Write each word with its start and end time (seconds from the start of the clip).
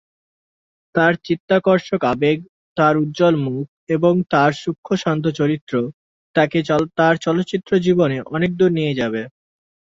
তার 0.95 1.13
চিত্তাকর্ষক 1.25 2.01
আবেগ, 2.11 2.37
তার 2.77 2.93
উজ্জ্বল 2.97 3.35
মুখ 3.45 3.65
এবং 3.95 4.13
তার 4.33 4.51
সূক্ষ্ম 4.61 4.89
শান্ত 5.03 5.25
চরিত্র, 5.39 5.73
তাকে 6.35 6.57
তার 6.99 7.15
চলচ্চিত্র 7.25 7.71
জীবনে 7.85 8.17
অনেক 8.35 8.51
দূরে 8.59 8.75
নিয়ে 8.77 8.93
যাবে। 8.93 9.21